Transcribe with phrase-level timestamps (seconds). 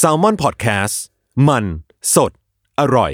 [0.00, 0.94] s a l ม o n PODCAST
[1.48, 1.64] มัน
[2.14, 2.32] สด
[2.80, 3.12] อร่อย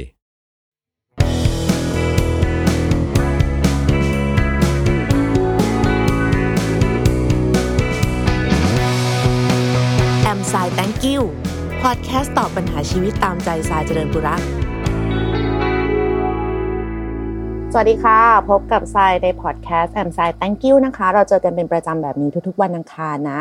[10.23, 11.23] แอมไซแตงกิว
[11.83, 14.43] พอดแคสต์ตอบปัญหาชีวิตตามใจสายเจริญบุรัก
[17.73, 18.21] สวัสดีค่ะ
[18.51, 23.41] พบกับทรายในพอดแคสต์แอมไซแตงกิวนะคะ เราเจอกันเป็นประจำแบบนี้ทุกๆวันอังคารนะ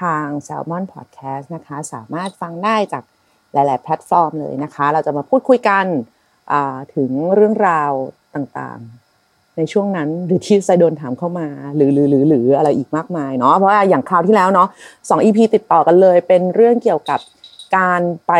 [0.00, 3.04] ทาง Salmon Podcast นะคะ สามารถฟังได้จาก
[3.52, 5.86] หลาย ๆ แพลตฟอร์มเลยนะคะ เราจะมาพูดคุยกัน
[6.96, 7.92] ถึงเรื่องราว
[8.34, 14.68] ต่างๆ ในช่วงนั้นหรือที่ไซโดนถามเข้ามา หรือหรือหรือหรืออะไรอีกมากมายเนาะเพราะว่าอย่างคราวที่แล้วเนาะ
[15.08, 17.20] สอง EP ติดต่อกันเลย เป็นเรื่องเกี่ยวกับ
[17.76, 18.32] การไป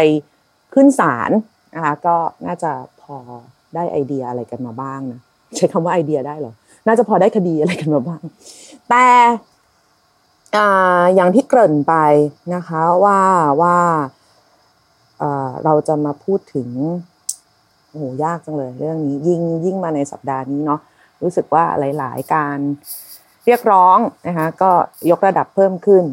[0.74, 1.30] ขึ้นศาล
[1.74, 2.16] นะคะก็
[2.46, 2.72] น่าจะ
[3.02, 3.16] พอ
[3.74, 5.20] ได้ไอเดียอะไรกันมาบ้างนะ
[5.56, 6.54] ใช้คำว่าไอเดียได้เหรอ
[6.86, 8.22] น่าจะพอได้คดีอะไรกันมาบ้าง
[8.90, 9.06] แต่
[10.56, 11.94] อ่าอย่างที่เกริ่นไป
[12.54, 13.20] นะคะว่า
[13.60, 13.76] ว่า
[15.64, 16.68] เราจะมาพูดถึง
[17.88, 20.80] โอ้โหยากจังเลยเรื่องนี้ยิ่งยิ่งมาในสัปดาห์นี้เนาะ
[21.22, 21.64] รู้สึกว่า
[21.98, 22.58] หลาย ๆ การ
[23.46, 24.70] เรียกร้องนะคะก็
[25.10, 26.04] ยกระดับเพิ่มขึ้น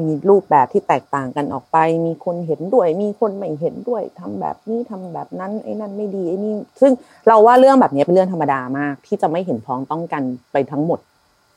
[0.00, 6.92] มีรูปแบบที่แตกต่างกันออกไป มีคนเห็นด้วย มีคนไม่เห็นด้วยทำแบบนี้ทำแบบนั้นไอ้นั่นไม่ดีไอ้นี่ซึ่ง
[7.28, 10.98] เราว่าเรื่องแบบนี้เป็นเรื่องธรรมดามาก ที่จะไม่เห็นพ้องต้องกันไปทั้งหมด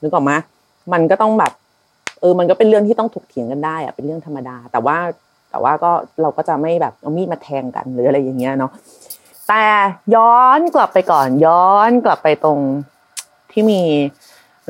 [0.01, 0.31] นึกออกไหม
[0.93, 1.51] มันก็ต้องแบบ
[2.21, 4.97] เออมันก็เป็นเรื่องที่ต้องถกเถียงกันได้อะเป็นเรื่องธรรมดา แต่ว่า
[5.49, 8.71] แต่ว่าก็เราก็จะไม่แบบเอามีดมาแทงกันหรืออะไรอย่างเงี้ยเนาะ
[9.47, 9.63] แต่
[10.15, 12.59] ย้อนกลับไปก่อน ย้อนกลับไปตรง
[13.51, 13.81] ที่มี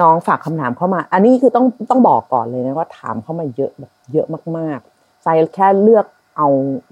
[0.01, 6.05] น้องฝากคำถามเข้ามา อันนี้คือต้องต้องบอกก่อนเลยนะว่าถามเข้ามาเยอะแบบเยอะมากๆใจแค่เลือก
[6.37, 6.47] เอา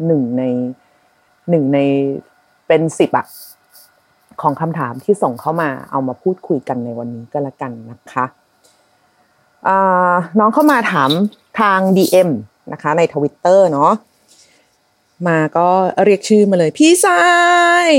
[0.06, 0.44] หนึ่งใน
[1.50, 1.80] หนึ่งใน
[2.68, 3.26] เป็นสิบอะ
[4.42, 8.26] ของคำถามที่ส่งเข้ามาเอามาพูดคุยกันในวันนี้ก็แล้วกันนะคะ
[10.40, 11.12] น้องเข้ามาถาม
[11.60, 12.30] ทาง DM
[12.72, 13.92] นะคะในทวิตเตอร์เนาะ
[15.28, 15.68] มาก็
[16.06, 17.22] เรียกชื่อมาเลย พี่ทรา
[17.88, 17.90] ย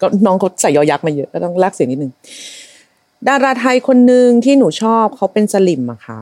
[0.00, 2.12] ก็น้องเขาใส่ยอยักษ์มาเยอะก็ต้องลากเสียงนิดนึง
[3.28, 6.20] ดาราไทยคนหนึ่งที่หนูชอบเขาเป็นสลิมอะค่ะ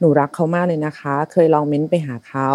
[0.00, 2.50] หนูรักเขามากเลยนะคะ เคยลองเม้นไปหาเขา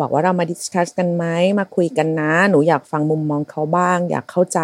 [0.00, 1.24] บอกว่าเรามา discuss กันไหม
[1.58, 4.60] มาคุยกันนะ หนูอยากฟังมุมมองเขาบ้าง อยากเข้าใจ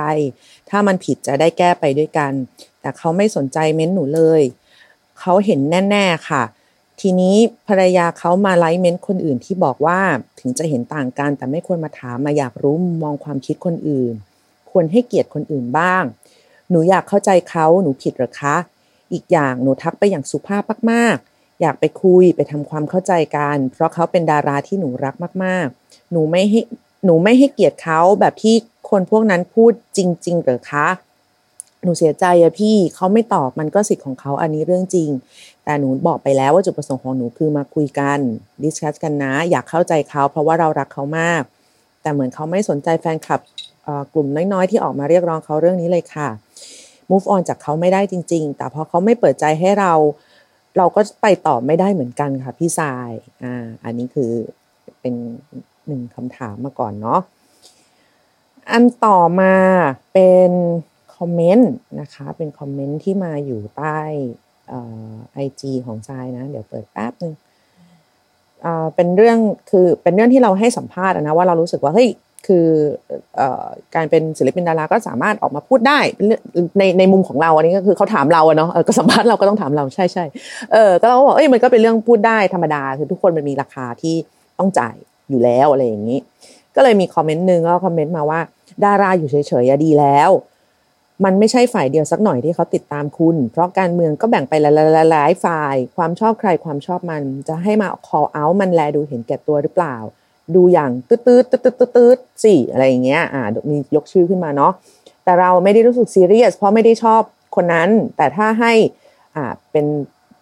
[0.71, 2.33] ถ้ามันผิดจะได้แก้ไปด้วยกัน
[2.81, 4.43] แต่เขาไม่สนใจเม้นหนูเลย
[5.21, 5.61] เขาเห็น
[5.91, 6.43] แน่ ๆ ค่ะ
[7.01, 7.37] ทีนี้
[7.69, 9.99] ภรรยาเขามาไลฟ์เมนต์คนอื่นที่บอกว่า
[10.41, 14.15] ถึงจะเห็นต่างกัน แต่ไม่ควรมาถามมาอยากรู้มุมมองความคิดคนอื่น
[14.71, 16.05] ควรให้เกียรติคนอื่นบ้าง
[16.71, 18.57] หนูอยากเข้าใจเขาหนูผิดหรือคะ
[19.13, 25.15] อีกอย่างหนูทักไปอย่างสุภาพมากๆ อยากไปคุยไปทำความเข้าใจกัน เพราะเขาเป็นดาราที่หนูรัก
[25.45, 26.61] มากๆ หนูไม่ให้
[27.05, 28.55] หนูไม่ให้เกียรติเขาแบบที่
[28.91, 30.89] คนพวกนั้นพูดจริงๆหรือคะ
[31.85, 35.11] หนูเสียใจอะพี่เขาไม่ตอบมันก็สิทธิ์ของเขาอันนี้เรื่องจริง
[35.65, 38.19] แต่หนูบอกไปแล้วว่าจุดประสงค์ของหนูคือมาคุยกัน
[38.63, 41.43] discuss กันนะ อยากเข้าใจเขาเพราะว่าเรารักเขามาก
[42.03, 43.41] แต่เหมือนเขาไม่สนใจแฟนคลับ
[44.15, 46.29] กลุ่มน้อยๆ ที่ออกมาเรียกร้องเขาเรื่องนี้เลยค่ะ
[47.11, 49.93] move on จากเขาไม่ได้จริง ๆ แต่พอเขาไม่เปิดใจให้เรา
[50.77, 53.11] เราก็ไปต่อไม่ได้เหมือนกันค่ะพี่สาย
[53.43, 53.55] อ่า
[53.85, 54.31] อันนี้คือ
[55.01, 55.15] เป็น
[55.87, 57.21] หนึ่งคำถามมาก่อนเนาะ
[58.71, 59.55] อันต่อมา
[60.13, 60.51] เป็น
[61.25, 61.71] อมเมนต์
[62.01, 63.99] นะคะ เป็นคอมเมนต์ที่มาอยู่ใต้
[65.33, 67.33] ไอจีของทรายนะ เดี๋ยวเปิดแป๊บนึง
[68.65, 69.39] อ่าเป็นเรื่อง
[69.71, 72.09] คือเป็นเรื่องที่เราให้สัมภาษณ์นะว่าเรารู้สึกว่าเฮ้ย
[72.47, 72.67] คือ
[73.41, 73.43] อ
[73.95, 75.99] การเป็นศิลปินดาราก็สามารถออกมาพูดได้
[76.79, 80.25] ในในมุมของเราอันนี้ก็คือเขาถามเราอะเนาะก็สัมภาษณ์เราก็ต้องถามเราใช่ใช่
[80.73, 84.15] เออก็เราก็บอกเอ้ยมันก็เป็นเรื่องพูดได้ธรรมดาคือทุกคนมันมีราคาที่
[84.59, 84.97] ต้องจ่าย
[85.31, 86.19] อยู่แล้วอะไรอย่างนี้
[86.77, 88.41] ก็เลยมีคอมเมนต์หนึ่งก็คอมเมนต์มาว่า
[88.85, 90.31] ดาราอยู่เฉยๆดีแล้ว
[91.25, 99.97] มันไม่ใช่ฝ่ายเดียวสักหน่อยที่เขาติดตามคุณ เพราะการเมืองก็แบ่งไปหลายๆฝ่าย ความชอบใครความชอบมัน จะให้มา call out มันแลดูเห็นแก่ตัวหรือเปล่า
[100.55, 104.73] ดูอย่างตืดตืดตืดตืดตืดตืดสิอะไรอย่างเงี้ยอ่ามียกชื่อขึ้นมาเนาะ
[105.25, 107.23] แต่เราไม่ได้รู้สึกซีเรียสเพราะไม่ได้ชอบ
[107.57, 108.73] คนนั้น แต่ถ้าให้
[109.37, 109.87] อ่าเป็น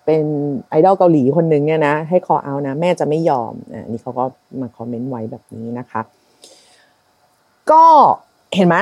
[0.04, 0.22] เป็น
[0.68, 4.24] ไอดอลเกาหลีคนหนึ่งเนี่ยนะ ให้ call out นะ แม่จะไม่ยอมอ่านี่เขาก็
[4.60, 6.00] มาคอมเมนต์ไว้แบบนี้นะคะ
[7.70, 7.84] ก็
[8.56, 8.76] เห็นไหม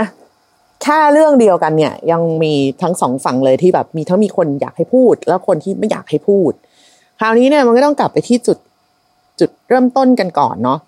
[0.88, 6.52] แค่เรื่องเดียวกันเนี่ย ยังมีทั้งสองฝั่งเลยที่แบบมีทั้งมีคนอยากให้พูด แล้วคนที่ไม่อยากให้พูด
[7.18, 8.58] คราวนี้เนี่ยมันก็ต้องกลับไปที่จุด
[9.40, 10.78] จุดเริ่มต้นกันก่อนเนาะ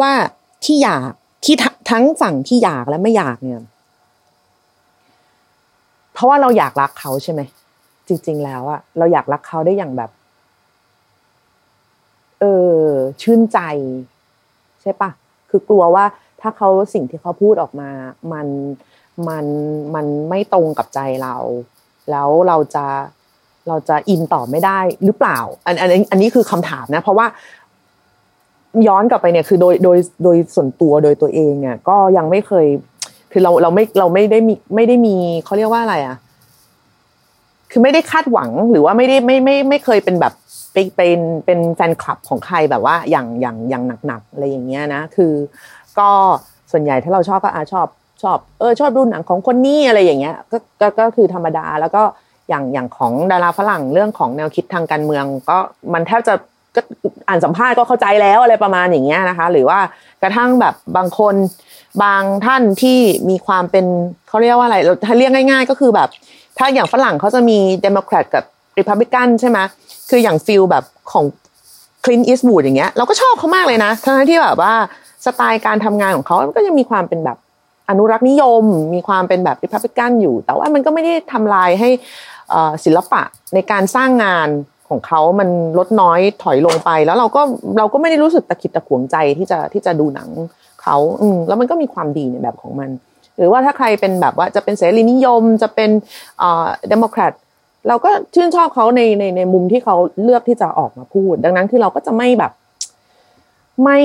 [0.00, 0.12] ว่า
[0.64, 1.10] ที่อยาก
[1.44, 3.62] ที่ททั้งฝั่งที่อยากและไม่อยากเนี่ย
[6.12, 7.40] เพราะว่าเราอยากรักเขาใช่ไหม
[8.08, 10.10] จริง ๆ แล้วอะเราอยากรักเขาได้อย่างแบบ
[12.40, 12.44] เอ
[12.78, 12.82] อ
[13.22, 13.58] ชื่นใจ
[14.82, 15.10] ใช่ปะ
[15.50, 16.04] คือกลัวว่า
[16.40, 17.90] ถ้าเขาสิ่งที่เขาพูดออกมา
[18.32, 18.46] มัน
[19.28, 19.46] มัน
[19.94, 21.36] มันไม่ตรงกับใจเรา
[22.10, 22.86] แล้วเราจะ
[23.68, 27.26] เราจะอินต่อไม่ได้หรือเปล่า อันอันอันนี้คือคำถามนะ เพราะว่า
[28.88, 32.66] ย้อนกลับไปเนี่ยคือโดยโดยโดยส่วนตัวโดยตัวเองเนี่ยก็ยังไม่เคย
[33.32, 36.16] คือเราเราไม่เราไม่ได้มีไม่ได้มีเขาเรียกว่าอะไรอะ
[37.70, 40.32] คือไม่ได้คาดหวังหรือว่าไม่ได้ไม่ไม่ไม่เคยเป็นแบบ
[40.72, 45.32] เป็นเป็นเป็นแฟนคลับของใครแบบว่าอย่างอย่างอย่างหนักๆอะไรอย่างเงี้ยนะ คือ
[45.98, 46.08] ก็
[46.72, 47.86] ส่วนใหญ่ถ้าเราชอบก็อาชอบ
[48.22, 52.02] ชอบเออชอบดูหนังของคนนี้อะไรอย่างเงี้ยก็ก็ก็คือธรรมดาแล้วก็
[52.48, 55.58] อย่างอย่างของดาราฝรั่งเรื่องของแนวคิดทางการเมือง ก็
[55.92, 56.34] มันแทบจะ
[56.74, 56.80] ก็
[57.28, 59.78] อ่านสัมภาษณ์ก็เข้าใจแล้วอะไรประมาณอย่างเงี้ยนะคะ หรือว่า
[60.22, 61.34] กระทั่งแบบบางคน
[62.02, 62.98] บางท่านที่
[63.30, 63.86] มีความเป็น
[64.28, 66.08] เขาเรียกว่าอะไรเราถ้าเรียกง่าย ๆ ก็คือแบบ
[66.58, 68.44] ถ้าอย่างฝรั่งเขาจะมีเดโมแครตกับ
[68.78, 69.58] ริพับลิกันใช่ไหม
[70.10, 71.24] คืออย่าง feel แบบของ
[72.04, 74.74] คลินต์ อีสต์วูดอย่างเงี้ยเราก็ชอบเขามากเลยนะทั้งที่แบบว่า
[75.24, 77.36] สไตล์การทำงานของเขาก็ยังมีความเป็นแบบ
[77.90, 81.88] อนุรักษ์นิยม มีความเป็นแบบริพับลิกันอยู่ แต่ว่ามันก็ไม่ได้ทำลายให้
[82.84, 83.22] ศิลปะ
[83.54, 84.48] ในการสร้างงาน
[84.88, 85.48] ของเขามัน
[85.78, 87.42] ลดน้อยถอยลงไป แล้วเราก็
[87.78, 90.28] เราก็ไม่ได้รู้สึกตะขิดตะขวงใจที่จะที่จะดูหนัง
[90.82, 92.90] เขาอืแล้วมันก็มีความดีในแบบของมัน
[93.36, 95.90] หรือว่าถ้าใครเป็นแบบว่าจะเป็นเสรีนิยมจะเป็น
[96.38, 97.32] เดโมแครต
[97.88, 102.52] เราก็ชื่นชอบเขาในในในมุมที่เขาเลือกที่จะออกมาพูด ดังนั้นคือเราก็จะไม่แบบ
[103.84, 103.98] ไม่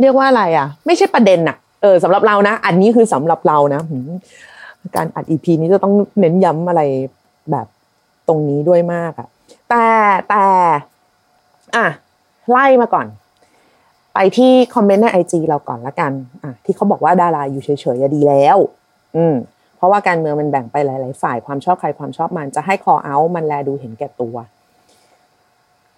[0.00, 3.80] เรียกว่าอะไร อะ ไม่ใช่ประเด็นอะ เออสำหรับเรานะ อันนี้คือสำหรับเรานะ
[4.96, 6.82] การอัดอีพีนี้จะต้องเน้นย้ำอะไร
[7.50, 7.66] แบบ
[8.28, 9.28] ตรงนี้ด้วยมากอะ
[9.70, 9.86] แต่
[10.28, 10.44] แต่
[11.76, 11.86] อะ
[12.50, 13.06] ไล่มาก่อน
[14.14, 16.12] ไปที่คอมเมนต์ในไอจีเราก่อนละกัน
[16.42, 18.56] อะที่เขาบอกว่าดาราอยู่เฉยๆดีแล้ว
[19.16, 19.34] อืม
[19.76, 24.36] เพราะว่าการเมืองมันแบ่งไปหลาย ๆ ฝ่ายความชอบใครความชอบมันจะให้คอเอา มันแลดูเห็นแก่ตัว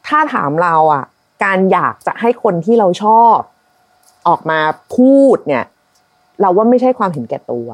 [0.06, 1.04] ถ้าถามเราอะ
[1.44, 3.38] การอยากจะให้คนที่เราชอบ
[4.28, 4.60] ออกมา
[4.96, 5.64] พูดเนี่ย
[6.40, 7.69] เราว่าไม่ใช่ความเห็นแก่ตัว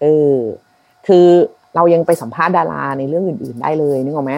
[0.00, 0.06] เอ
[0.36, 0.38] อ
[1.06, 1.26] คือ
[1.74, 4.34] เรายังไปสัมภาษณ์ดาราในเรื่องอื่น ๆ ได้เลยนึกออกไหม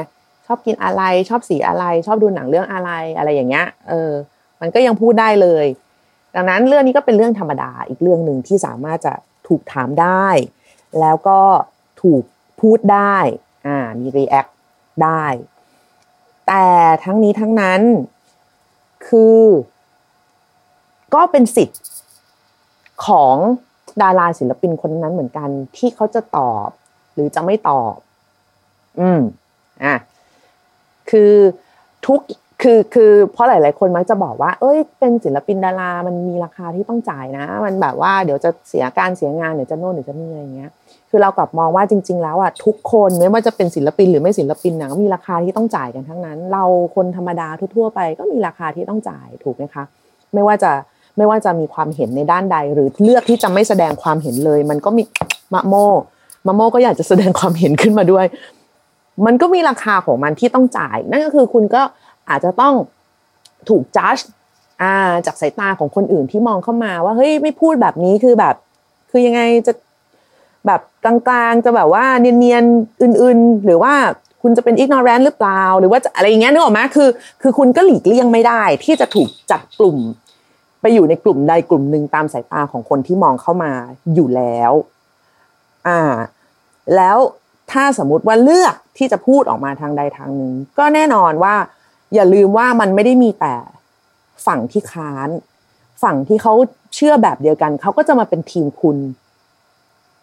[0.47, 4.13] ชอบกินอะไรชอบสีอะไร ชอบดูหนังเรื่องอะไรอะไรอย่างเงี้ย เออ
[4.61, 5.67] มันก็ยังพูดได้เลย
[6.35, 9.15] ดังนั้นเรื่องนี้ก็เป็นเรื่องธรรมดาอีกเรื่องหนึ่งที่สามารถจะ
[9.49, 10.27] ถูกถามได้
[11.01, 11.41] แล้วก็
[12.03, 12.23] ถูก
[12.61, 13.17] พูดได้
[13.67, 14.47] อ่ามีรีแอค
[15.05, 15.25] ได้
[16.47, 16.67] แต่
[17.05, 17.81] ทั้งนี้ทั้งนั้น
[19.09, 19.43] คือ
[21.15, 21.81] ก็เป็นสิทธิ์
[23.07, 23.37] ของ
[24.03, 26.69] ดาราศิลปินคนนั้นเหมือนกัน ที่เขาจะตอบ
[27.15, 27.95] หรือจะไม่ตอบ
[29.01, 29.21] อืม
[29.85, 29.95] อะ
[31.11, 31.33] คือ
[32.07, 32.21] ทุก
[32.63, 40.71] คือคือเพราะหลาย ๆ คนมักจะบอกว่า เอ้ย เป็นศิลปินดารา มันมีราคาที่ต้องจ่ายนะ มันแบบว่าเดี๋ยวจะเสียการเสียงานเดี๋ยวจะโน่นเดี๋ยวจะนี่อะไรเงี้ย
[41.11, 46.65] คือเรากลับมองว่าจริง ๆ แล้วอะทุกคนไม่ว่าจะเป็นศิลปินหรือไม่ศิลปินนะมีราคาที่ต้องจ่ายกันทั้งนั้น เรา
[46.97, 49.85] คนธรรมดาทั่ว ๆ ไปก็มีราคาที่ต้องจ่ายถูกไหมคะ
[50.35, 50.71] ไม่ว่าจะ
[51.19, 55.03] ไม่ว่าจะมีความเห็นในด้านใด หรือเลือกที่จะไม่แสดงความเห็นเลย มันก็มี
[55.55, 55.75] มะโม
[56.47, 58.27] มะโมก็อยากจะแสดงความเห็นขึ้นมาด้วย
[59.27, 61.83] มันก็มีราคาของมันที่ต้องจ่าย นั่นก็คือคุณก็
[62.29, 62.75] อาจจะต้อง
[63.69, 64.17] ถูกจัด
[65.27, 68.55] จากสายตาของคนอื่นที่มองเข้ามาว่าเฮ้ยไม่พูดแบบนี้คือแบบ
[69.11, 69.73] คือยังไงจะ
[70.67, 71.17] แบบกลา
[71.51, 73.93] งๆจะแบบว่าเนียนๆอื่นๆ หรือว่า
[74.43, 77.09] คุณจะเป็นอิกนอแรนหรือเปล่า หรือว่าอะไรอย่างเงี้ยนึกออกไหมคือ
[77.43, 79.99] คือคุณก็หลีกเลี่ยงไม่ได้ ที่จะถูกจัดกลุ่ม
[80.81, 83.73] ไปอยู่ในกลุ่มใดกลุ่มหนึ่งตามสายตาของคนที่มองเข้ามา
[84.15, 84.73] อยู่แล้ว
[85.89, 86.01] อ่า
[86.97, 87.19] แล้ว
[87.71, 91.55] ถ้าสมมุติว่าเลือกที่จะพูดออกมาทางใดทางหนึ่งก็แน่นอนว่า
[92.15, 93.55] อย่าลืมว่ามันไม่ได้มีแต่
[94.47, 95.29] ฝั่งที่ค้าน
[96.03, 96.55] ฝั่งที่เขา
[96.95, 98.99] เชื่อแบบเดียวกันเขาก็จะมาเป็นทีมคุณ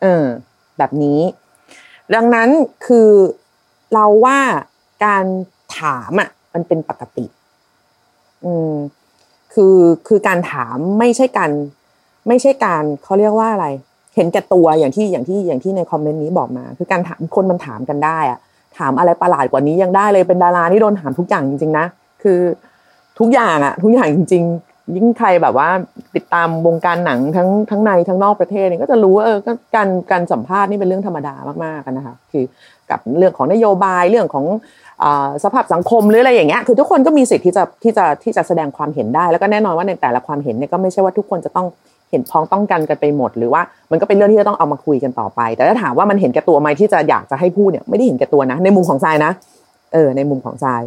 [0.01, 0.25] เออ
[0.77, 1.19] แบบนี้
[2.15, 2.49] ดังนั้น
[2.85, 3.09] คือ
[3.93, 4.39] เราว่า
[5.05, 5.25] การ
[5.77, 7.25] ถามอะ มันเป็นปกติ
[8.43, 8.73] อืม
[9.55, 11.51] คือคือการถามไม่ใช่การ
[12.27, 13.67] ไม่ใช่การเขาเรียกว่าอะไร
[14.15, 18.39] เห็นแก่ตัวอย่างที่อย่างที่อย่างที่ในคอมเมนต์นี้บอกมา คือการถามคนมันถามกันได้อะ
[18.77, 21.85] ถามอะไรประหลาดกว่านี้ยังได้เลยเป็นดาราที่โดนถามทุกอย่างจริงๆนะ
[22.23, 22.39] คือ
[23.19, 25.69] ทุกอย่างอะทุกอย่างจริง ๆ ยิ่งใครแบบว่า
[26.15, 29.37] ติดตามวงการหนังทั้งทั้งในทั้งนอกประเทศเนี่ยก็จะรู้ว่าเออ
[29.75, 32.43] การการสัมภาษณ์นี่เป็นเรื่องธรรมดามากๆกันนะคะ คือ
[32.89, 34.45] กับเรื่องของนโยบายเรื่องของ
[35.43, 41.67] สภาพสังคมหรืออะไรอย่างเงี้ยคือทุกคนก็มีสิทธิ์ที่จะที่จะที่จะแสดงความเห็นได้ แล้วก็แน่นอนว่าในแต่ละความเห็นเนี่ยก็ไม่ใช่ว่าทุกคนจะต้อง
[42.11, 43.61] เห็นพ้องต้องกันกันไปหมด หรือว่า
[43.91, 49.31] มันก็เป็นเรื่องที่จะต้องเอามาคุยกันต่อไป แต่ถ้าถามว่ามันเห็นแก่ตัวไหมที่จะอยากจะให้พูดเนี่ยไม่ได้เห็นแก่ตัวนะ ในมุมของทรายนะ
[49.93, 50.81] เออ ในมุมของทราย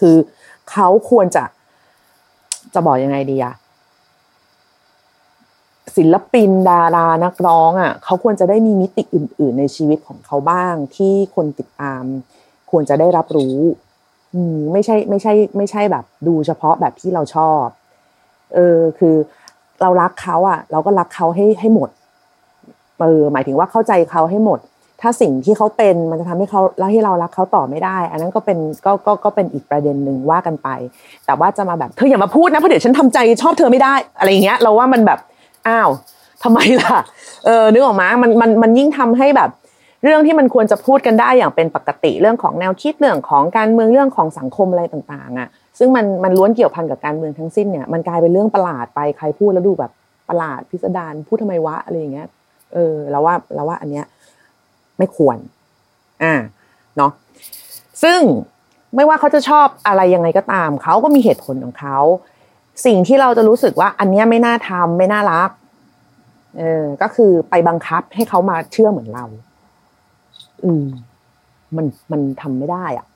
[0.00, 0.16] คือ
[0.70, 1.44] เขาควรจะ
[2.74, 3.54] จะบอกยังไงดีอะ
[5.96, 12.04] ศิลปินดารานักร้องอะเขาควรจะได้มีมิติอื่น ๆ ในชีวิตของเขาบ้างที่คนติดตาม
[12.74, 13.56] ควรจะได้รับรู้
[14.34, 17.64] อืมไม่ใช่ไม่ใช่ ไม่ใช่แบบ ดูเฉพาะแบบที่เราชอบ
[18.54, 19.14] เออคือ
[19.82, 21.90] เรารักเขาอะ เราก็รักเขาให้ให้หมด
[23.00, 24.58] เออหมายถึงว่าเข้าใจเขาให้หมด
[25.00, 30.68] ถ้าสิ่งที่เขาเป็นมันจะทำให้เขาแล้วให้เรารักเขาต่อไม่ได้ อันนั้นก็เป็นก็ก็ก็เป็นอีกประเด็นหนึ่งว่ากันไป
[31.26, 35.18] แต่ว่าจะมาแบบเธออย่ามาพูดนะเพราะเดี๋ยวฉันทำใจชอบเธอไม่ได้อะไรอย่างเงี้ย เราว่ามันแบบ
[35.68, 35.90] อ้าว
[36.42, 36.98] ทำไมล่ะ
[37.46, 39.50] เออนึกออกมามันมันมันยิ่งทำให้แบบ
[40.04, 49.92] เรื่องที่มันควรจะพูดกันได้อย่างเป็นปกติเรื่องของแนวคิดเรื่องของการเมืองเรื่องของสังคมอะไรต่างๆอะซึ่งมันมันล้วนเกี่ยวพันกับการเมืองทั้งสิ้นเนี่ยมันกลายเป็นเรื่องประหลาดไปใครพูดแล้วดูแบบ
[50.28, 52.28] ประหลาดพิสดารพูดทำไมวะอะไรอย่างเงี้ย
[52.74, 54.04] เออเราว่าเราว่าอันเนี้ย
[54.98, 55.38] ไม่ควร
[56.22, 56.34] อ่า
[56.96, 57.10] เนาะ
[58.02, 58.20] ซึ่ง
[58.96, 61.98] ไม่ว่าเขาจะชอบอะไรยังไงก็ตามเขาก็มีเหตุผลของเขา
[62.86, 65.50] สิ่งที่เราจะรู้สึกว่า อันเนี้ยไม่น่าทำไม่น่ารัก
[66.58, 69.24] เออก็คือไปบังคับให้เขามาเชื่อเหมือนเรา
[70.64, 70.84] อืม
[71.76, 73.06] มันมันทำไม่ได้ อะ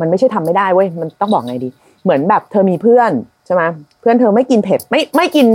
[0.00, 1.68] มันไม่ใช่ทำไม่ได้เว้ยมันต้องบอกไงดี
[2.04, 3.12] เหมือนแบบเธอมีเพื่อน
[3.46, 3.62] ใช่ไหม
[4.00, 5.46] เพื่อนเธอไม่กินเผ็ด ไม่ไม่กิน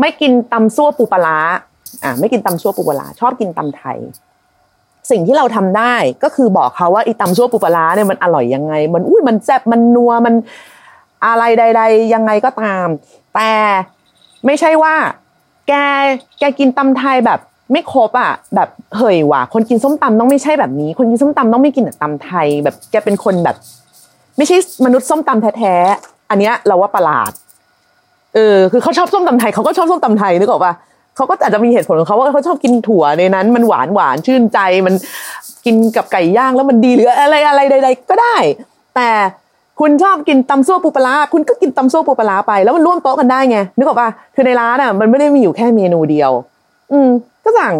[0.00, 1.38] ไม่กินตำซั่วปูปลา
[2.04, 3.98] อ่าไม่กินตำซั่วปูปลาชอบกินตำไทย
[5.10, 10.34] สิ่งที่เราทำได้ก็คือบอกเขาว่าไอ้ตำซั่วปูปลาเนี่ยมันอร่อยยังไง มันอุ้ยมันแซ่บมันนัวมัน
[11.26, 12.86] อะไรใด ๆ ยังไงก็ตาม
[13.34, 13.50] แต่
[14.46, 14.94] ไม่ใช่ว่า
[15.68, 15.72] แก
[16.38, 17.40] แกกินตำไทยแบบ
[17.72, 23.56] ไม่ครบอะแบบเฮ้ยว่ะคนกินส้มตำต้องไม่ใช่แบบนี้ คนกินส้มตำต้องไม่กินแต่ตำไทย แบบแกเป็นคนแบบ
[24.36, 27.32] ไม่ใช่มนุษย์ส้มตำแท้ๆอันเนี้ยเราว่าประหลาด
[28.34, 30.72] เออ คือเขาชอบส้มตำไทยเขาก็ชอบส้มตำไทยนึกออกปะ
[31.16, 34.94] เขาก็อาจจะมีเหตุผลของเขาว่าเขาชอบกินถั่วในนั้น มันหวานหวานชื่นใจมัน
[35.66, 38.36] กินกับไก่ย่างแล้วมันดีหรืออะไรอะไรใด ๆ ก็ได้
[38.96, 39.10] แต่
[39.80, 46.30] คุณชอบกินตำซั่วปูปลาคุณก็กินตำซั่วปูปลาไปแล้วมันร่วมโต๊ะกันได้ไงนึกออกปะคือในร้านอะมันไม่ได้มีอยู่แค่เมนูเดียว
[46.92, 47.10] อืม
[47.44, 47.74] ก็สั่ง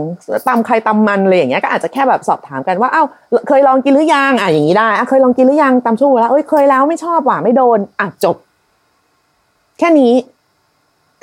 [0.49, 3.03] ตำใครตำมันอะไรอย่างเงี้ยก็อาจจะแค่แบบสอบถามกันว่าเอ้า
[3.49, 8.37] เคยลองกินหรือยังอะอย่างนี้ได้อะเคยลองกินหรือยังตำซั่วแล้วเอ้ยเคยแล้วไม่ชอบว่ะไม่โดนอะจบ
[9.79, 10.13] แค่นี้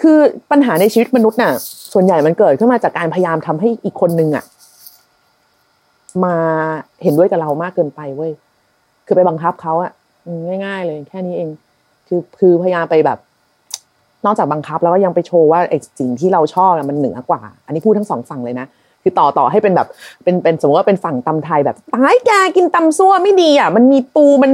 [0.02, 0.18] คือ
[0.52, 1.52] ปัญหาในชีวิตมนุษย์น่ะ
[1.94, 4.46] ส่วนใหญ่มันเกิดขึ้นมาจากการพยายามทำให้อีกคนนึงอะ
[6.24, 6.36] มา
[7.04, 8.32] เห็นด้วยกับเรามากเกินไปเว้ย
[9.06, 9.92] คือไปบังคับเขาอะ
[10.66, 11.50] ง่าย ๆ เลยแค่นี้เอง
[12.08, 13.18] คือคือพยายามไปแบบ
[14.28, 18.68] นอกจากบังคับแล้วก็ยังไปโชว์ว่าไอ้สิ่งที่เราชอบมันเหนือกว่า อันนี้พูดทั้งสองฝั่งเลยนะ
[19.08, 19.88] คือต่อต่อให้เป็นแบบ
[20.24, 24.52] เป็นเป็นสมมติว่าเป็นฝั่งตำไทยแบบว้ายแกกินตำซั่วไม่ดีอะมันมีปูมัน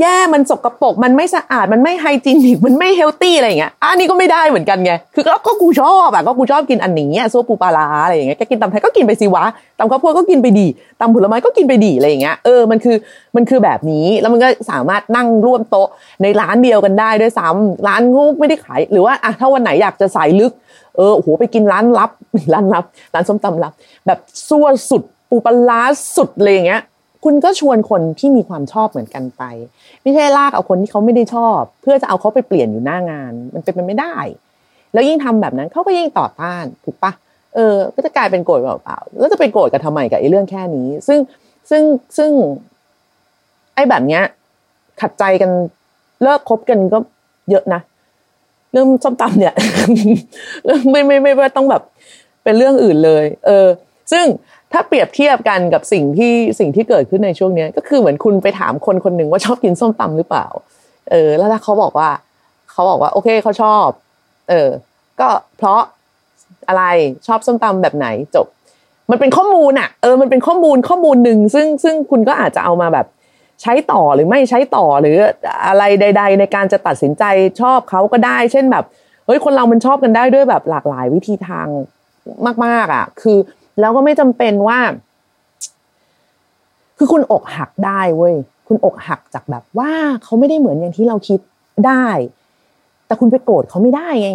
[0.00, 9.44] แย่มันสกปรกมันไม่สะอาดมันไม่ hygienic มันไม่ healthy อะไรอย่างเงี้ยอันนี้ก็ไม่ได้เหมือนกันไงคือก็ก็กูชอบอะก็กูชอบกินอันนี้ซั่วปูปลาร้าอะไรอย่างเงี้ยแกกินตำไทยก็กินไปสิวะ
[9.78, 10.66] ตำข้าวโพดก็กินไปดี
[11.00, 12.96] ตำผลไม้ก็กินไปดีอะไรอย่างเงี้ยเออมันคือ
[13.36, 15.88] มันคือแบบนี้แล้วมันก็สามารถนั่งร่วมโต๊ะ
[16.22, 20.52] ในร้านเดียวกันได้ด้วยซ้ำร้านงูไม่ได้ขายหรือว่าอะถ้าวันไหนอยากจะสายลึก
[20.96, 22.10] เออโอ้โหไปกินร้านลับ
[22.54, 22.84] ร้านลับ
[23.14, 23.72] ร้านส้มตำลับ
[24.06, 25.82] แบบซั่วสุดปูปลา
[26.16, 26.82] สุดเลยอย่างเงี้ย
[27.24, 29.42] คุณก็ชวนคนที่มีความชอบเหมือนกันไป
[30.02, 34.16] ไม่ใช่ลากเอาคนที่เขาไม่ได้ชอบ เพื่อจะเอาเขาไปเปลี่ยนอยู่หน้างาน มันเป็นไปไม่ได้
[34.92, 37.12] แล้วยิ่งทำแบบนั้นเขาก็ยิ่งต่อต้านถูกปะ
[37.54, 41.18] เออ ก็จะกลายเป็นโกรธเปล่าๆแล้วจะไปโกรธกันทำไมกับไอ้เรื่องแค่นี้ ซึ่ง
[41.70, 41.82] ซึ่ง
[42.18, 42.30] ซึ่ง
[43.74, 44.22] ไอ้แบบเนี้ย
[45.00, 45.50] ขัดใจกัน
[46.22, 46.98] เลิกคบกันก็
[47.50, 47.80] เยอะนะ
[48.72, 49.54] เรื่องส้มตำเนี่ย
[50.64, 51.82] เรื่องไม่ไม่ไม่ว่าต้องแบบ
[52.44, 53.66] เป็นเรื่องอื่นเลย เออ
[54.12, 54.24] ซึ่ง
[54.72, 60.46] ถ้าเปรียบเทียบกันกับสิ่งที่สิ่งที่เกิดขึ้นในช่วงนี้ก็คือเหมือนคุณไปถามคนคนหนึ่งว่าชอบกินส้มตำหรือเปล่า
[61.10, 62.10] เออ แล้วถ้าเขาบอกว่า
[62.70, 63.86] เขาบอกว่า โอเคเขาชอบ
[64.48, 64.68] เออ
[65.20, 65.80] ก็เพราะ
[66.68, 66.84] อะไร
[67.26, 68.46] ชอบส้มตำแบบไหนจบ
[69.10, 73.06] มันเป็นข้อมูลอะเออมันเป็นข้อมูลข้อมูลหนึ่งซึ่งซึ่งคุณก็อาจจะเอามาแบบ
[73.62, 75.16] ใช้ต่อหรือไม่ใช้ต่อหรือ
[75.66, 77.24] อะไรใด ๆ ในการจะตัดสินใจ
[77.60, 78.84] ชอบเขาก็ได้ เช่นแบบ
[79.26, 81.68] เฮ้ยคนเรามันชอบกันได้ด้วยแบบหลากหลายวิธีทาง
[82.64, 83.38] มากๆอะ คือ
[83.80, 84.78] แล้วก็ไม่จำเป็นว่า
[86.98, 88.34] คือคุณอกหักได้เว้ย
[88.68, 89.90] คุณอกหักจากแบบว่า
[90.22, 91.40] เขาไม่ได้เหมือนอย่างที่เราคิด
[91.86, 92.06] ได้
[93.06, 94.30] แต่คุณไปโกรธเขาไม่ได้ไง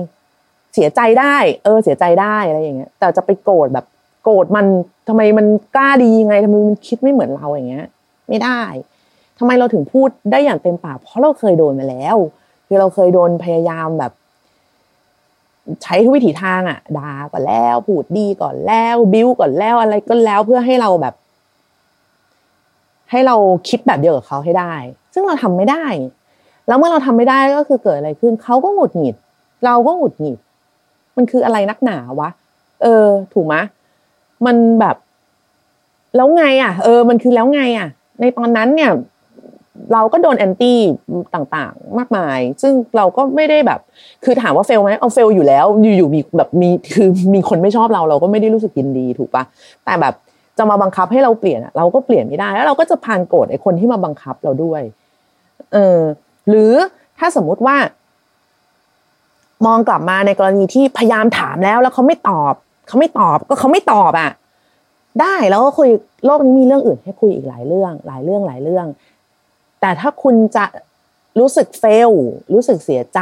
[0.74, 3.86] เสียใจได้ เออ เสียใจได้อะไรอย่างเงี้ย แต่จะไปโกรธแบบ
[4.24, 4.66] โกรธมัน
[5.08, 7.88] ทำไมมันกล้าดียังไงทำไมมันคิดไม่เหมือนเราอย่างเงี้ย
[8.30, 8.62] ไม่ได้
[9.40, 12.18] ทำไมเราถึงพูดได้อย่างเต็มปากเพราะเราเคยโดนมาแล้ว
[12.68, 14.12] คือเราเคยโดนพยายามแบบ
[15.84, 21.14] ใช้ทุกวิถีทางอะด่าก่อนแล้วพูดดีก่อนแล้วบิ้วก่อนแล้วอะไรก็แล้วเพื่อให้เราแบบ
[23.12, 23.36] ให้เรา
[23.70, 24.74] คิดแบบเดียวกับเขาให้ได้
[25.14, 25.86] ซึ่งเราทำไม่ได้
[26.68, 29.16] แล้วเมื่อเราทำไม่ได้ก็คือเกิดอะไรขึ้นเขาก็หงุดหงิด
[29.66, 30.38] เราก็หงุดหงิด
[31.18, 32.30] มันคืออะไรนักหนาวะ
[32.84, 33.56] เออ ถูกไหม
[34.46, 34.96] มันแบบ
[36.16, 37.88] แล้วไง อะ เออ มันคือแล้วไง อะ
[38.20, 38.92] ในตอนนั้นเนี่ย
[39.94, 40.80] เราก็โดนแอนตี้
[41.36, 43.80] ต่างๆ มากมาย ซึ่งเราก็ไม่ได้แบบ
[44.24, 45.66] คือถามว่าเฟลไหมเอาเฟลอยู่แล้ว
[45.98, 49.44] อยู่ๆมีแบบมีคือมีคนไม่ชอบเราเราก็ไม่ได้รู้สึกยินดีถูกปะ
[49.86, 50.14] แต่แบบ
[50.58, 54.82] จะมาบังคับให้เราเปลี่ยนเราก็เปลี่ยนไม่ได้ แล้วเราก็จะพานโกรธไอ้คนที่มาบังคับเราด้วย
[55.74, 56.00] เออ
[56.50, 56.74] หรือ
[57.20, 57.76] ถ้าสมมุติว่า
[59.66, 62.54] มองกลับมาในกรณีที่พยายามถามแล้ว แล้วเขาไม่ตอบ
[62.88, 64.32] เขาไม่ตอบก็เขาไม่ตอบอะ
[65.22, 65.90] ได้แล้วก็คุย
[66.26, 68.86] โลกนี้มีเรื่องอื่นให้คุยอีกหลายเรื่อง หลายเรื่องหลายเรื่อง
[69.82, 70.66] แต่ถ้าคุณจะ
[71.40, 72.12] รู้สึกเฟล
[72.54, 73.22] รู้สึกเสียใจ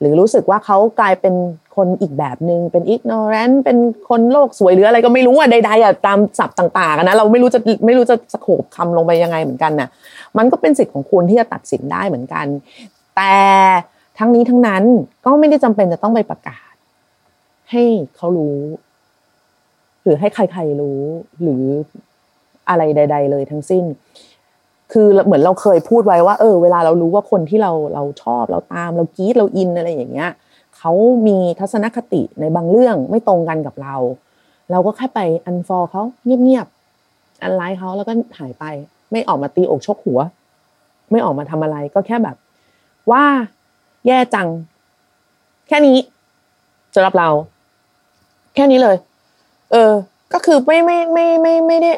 [0.00, 1.34] หรือรู้สึกว่าเขากลายเป็น
[1.76, 9.88] คนอีกแบบหนึ่งเป็นอิกโนแรนเป็นคนโลกสวยหรืออะไรก็ไม่รู้อะใดๆอะตามศัพท์ต่างๆนะเราไม่รู้จะไม่รู้จะสโคบคำลงไปยังไงเหมือนกันน่ะ
[10.38, 12.46] มันก็เป็นสิทธิ์ของคุณที่จะตัดสินได้เหมือนกัน
[13.16, 13.34] แต่
[14.18, 14.84] ทั้งนี้ทั้งนั้น
[15.24, 16.72] ก็ไม่ได้จำเป็นจะต้องไปประกาศ
[17.70, 17.84] ให้
[18.16, 18.58] เขารู้
[20.02, 21.00] หรือให้ใครๆรู้
[21.42, 21.62] หรือ
[22.68, 23.84] อะไรใด ๆ เลยทั้งสิ้น
[24.92, 30.30] คือเหมือนเราเคยพูดไว้ว่าเออเวลาเรารู้ว่าคนที่เราเราชอบเราตามเรากรี๊ดเราอินอะไรอย่างเงี้ย
[30.76, 30.92] เขา
[31.26, 33.96] มีทัศนคติในบางเรื่องไม่ตรงกันกับเรา
[34.70, 38.64] เราก็แค่ไป unfollow เขาเงียบๆ unlike เขาแล้วก็หายไป
[39.12, 40.20] ไม่ออกมาตีอกชกหัว
[41.10, 42.36] ไม่ออกมาทำอะไรก็แค่แบบ
[43.10, 43.24] ว่า
[44.06, 44.48] แย่จัง
[45.68, 45.96] แค่นี้
[46.94, 47.28] สำหรับเรา
[48.54, 48.96] แค่นี้เลย
[49.72, 49.92] เออ
[50.32, 51.92] ก็คือไม่ไม่ไม่ไม่ไม่ได้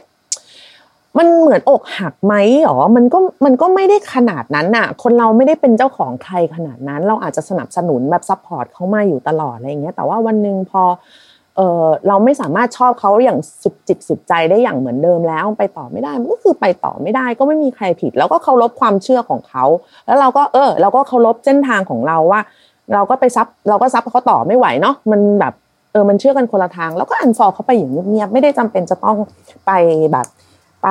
[1.19, 10.83] มันเหมือนอกหักไหมหรอ มันก็มันก็ไม่ได้ขนาดนั้นน่ะ คนเราไม่ได้เป็นเจ้าของใครขนาดนั้น เราอาจจะสนับสนุนแบบ support เขามาอยู่ตลอดอะไรอย่างเงี้ย แต่ว่าวันหนึ่งพอ
[11.57, 19.65] เออเราไม่สามารถชอบเขาอย่างสุดจิตสุดใจได้อย่างเหมือนเดิมแล้วไปต่อไม่ได้มันก็คือไปต่อไม่ได้ ก็ไม่มีใครผิด แล้วก็เคารพความเชื่อของเขา
[20.07, 22.41] แล้วเราก็เออ เราก็เคารพเส้นทางของเราว่า
[22.95, 25.55] เราก็ไปซับเราก็ซับเขาต่อไม่ไหวเนาะมันแบบ
[25.93, 29.17] เออมันเชื่อกันคนละทาง แล้วก็อันฟอร์เขาไปอย่างเงียบๆไม่ได้จำเป็นจะต้อง
[29.67, 29.71] ไป
[30.13, 30.27] แบบ
[30.83, 30.89] ไป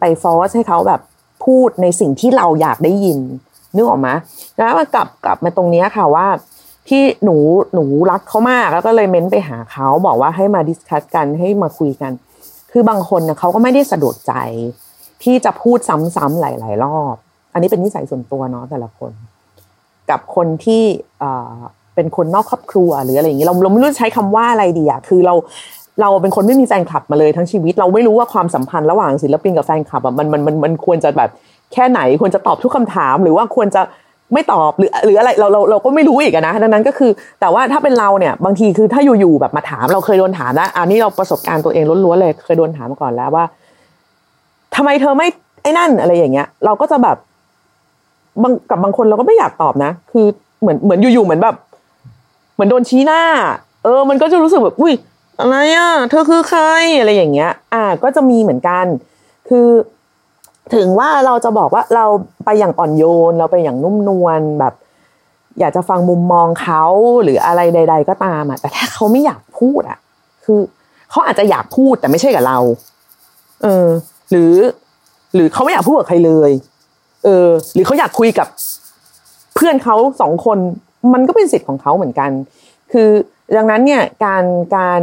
[0.00, 1.00] ไปฟอร์สให้เขาแบบ
[1.44, 3.18] พูดในสิ่งที่เราอยากได้ยิน
[3.74, 4.08] นึกออกไหม
[4.56, 6.26] แล้วมากลับกลับมาตรงนี้ค่ะว่า
[6.88, 7.36] ที่หนู
[7.74, 12.12] หนูรักเขามากแล้วก็เลยเม้นไปหาเขาบอกว่าให้มาดิสคัสกันให้มาคุยกัน
[12.72, 14.32] คือบางคนเนี่ยเขาก็ไม่ได้สะดวกใจ
[15.22, 17.14] ที่จะพูดซ้ำๆหลาย ๆ รอบ
[17.52, 19.12] อันนี้เป็นนิสัยส่วนตัวเนาะแต่ละคน
[20.10, 20.82] กับคนที่
[21.94, 25.34] เป็นคนนอกครอบครัวหรืออะไรอย่างนี้เราเราไม่รู้จะใช้คำว่าอะไรดีอะคือเรา
[26.00, 31.30] เราเป็นคนไม่มีแฟนคลับมาเลยทั้งชีวิต เราไม่รู้ว่าความสัมพันธ์ระหว่างศิลปินกับแฟนคลับอะมันมันมันมันควรจะแบบ
[31.72, 33.82] แค่ไหนควรจะตอบทุกคำถาม หรือว่าควรจะ
[34.34, 43.44] ไม่ตอบหรือหรืออะไรเราเราเราก็ไม่รู้อีกนะดังนั้นก็คือ แต่ว่าถ้าเป็นเราเนี่ยบางทีคือถ้าอยู่ๆแบบมาถามเราเคยโดนถามแล้วอันนี้เราประสบการณ์ตัวเองล้วนๆเลยเคยโดนถามมาก่อนแล้วว่า
[44.76, 45.28] ทำไมเธอไม่
[45.62, 47.16] ไอ้นั่นอะไรอย่างเงี้ย เราก็จะแบบ
[48.42, 50.26] บางกับบางคนเราก็ไม่อยากตอบนะ คือ
[50.60, 51.56] เหมือนเหมือนอยู่ๆเหมือนแบบ
[52.54, 53.22] เหมือนโดนชี้หน้า
[53.84, 54.92] เออ มันก็จะรู้สึกแบบอุ้ย
[55.40, 56.62] อะไรอะเธอคือใคร
[56.98, 58.86] อะไรอย่างเงี้ย อ่าก็จะมีเหมือนกัน
[59.48, 59.68] คือ
[60.74, 62.06] ถึงว่าเราจะบอกว่าเรา
[62.44, 64.74] ไปอย่างอ่อนโยน เราไปอย่างนุ่มนวลแบบ
[65.58, 66.82] อยากจะฟังมุมมองเขา
[67.22, 69.98] หรืออะไรใด ๆ ก็ตามอะแต่ถ้าเขาไม่อยากพูดอะ
[70.44, 70.60] คือ
[71.10, 72.58] เขาอาจจะอยากพูดแต่ไม่ใช่กับเรา
[73.62, 73.86] เออ
[74.30, 74.54] หรือ
[75.34, 76.50] หรือเขาไม่อยากพูดกับใครเลย
[77.24, 78.48] เออ หรือเขาอยากคุยกับ
[79.54, 80.58] เพื่อนเขาสองคน
[81.12, 82.30] มันก็เป็นสิทธิ์ของเขาเหมือนกัน
[82.92, 83.08] คือ
[83.56, 84.44] ดังนั้นเนี่ยการ
[84.76, 85.02] การ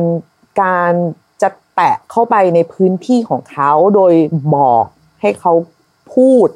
[0.62, 0.94] การ
[1.42, 4.14] จะแตะเข้าไปในพื้นที่ของเขาโดย
[4.56, 4.86] บอก
[5.22, 5.54] ให้เขา
[6.14, 6.48] พูด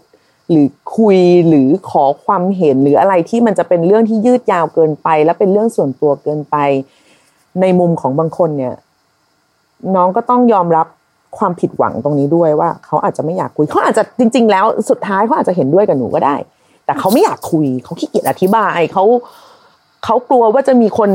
[0.50, 6.58] หรือคุยหรือขอความเห็นหรืออะไรที่มันจะเป็นเรื่องที่ยืดยาวเกินไป และเป็นเรื่องส่วนตัวเกินไป
[7.62, 8.76] ในมุมของบางคนเนี่ย
[9.96, 10.88] น้องก็ต้องยอมรับ
[11.38, 16.36] ความผิดหวังตรงนี้ด้วยว่า เขาอาจจะไม่อยากคุยเขาอาจจะจริง ๆ แล้วสุดท้ายเขาอาจจะเห็นด้วยกับหนูก็ได้
[16.86, 19.04] แต่เขาไม่อยากคุยเขาขี้เกียจอธิบายเขา
[20.06, 21.10] เขากลัวว่าจะมีคน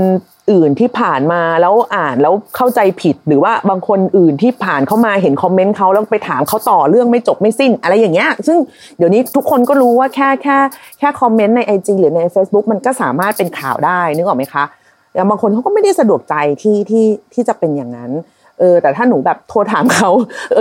[0.51, 8.59] อื่นที่ผ่านมาแล้วอ่านแล้วเข้าใจผิด หรือว่าบางคนอื่นที่ผ่านเข้ามาเห็นคอมเมนต์เขาแล้วไปถามเขาต่อเรื่องไม่จบไม่สิ้น อะไรอย่างเงี้ย ซึ่ง
[8.99, 10.57] เดี๋ยวนี้ทุกคนก็รู้ว่าแค่แค่
[10.99, 14.65] แค่คอมเมนต์ในไอจหรือใน Facebook มันก็สามารถเป็นข่าวได้นึกออกไหมคะ
[15.13, 18.11] แต่บางคนเขาก็ไม่ได้สะดวกใจที่ที่ที่จะเป็นอย่างนั้น
[18.59, 20.11] เออแต่ถ้าหนูแบบโทรถามเขา